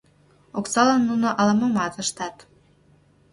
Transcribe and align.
Оксалан 0.59 1.01
нуно 1.09 1.27
ала-момат 1.39 1.93
ыштат. 2.03 2.35